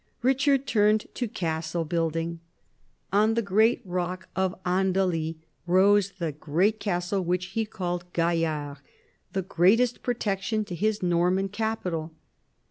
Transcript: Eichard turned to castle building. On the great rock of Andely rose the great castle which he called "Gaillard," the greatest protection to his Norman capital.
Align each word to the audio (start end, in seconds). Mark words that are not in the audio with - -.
Eichard 0.23 0.65
turned 0.65 1.05
to 1.13 1.27
castle 1.27 1.85
building. 1.85 2.39
On 3.13 3.35
the 3.35 3.43
great 3.43 3.83
rock 3.85 4.27
of 4.35 4.55
Andely 4.65 5.35
rose 5.67 6.13
the 6.17 6.31
great 6.31 6.79
castle 6.79 7.23
which 7.23 7.45
he 7.53 7.65
called 7.67 8.11
"Gaillard," 8.11 8.79
the 9.33 9.43
greatest 9.43 10.01
protection 10.01 10.65
to 10.65 10.73
his 10.73 11.03
Norman 11.03 11.49
capital. 11.49 12.13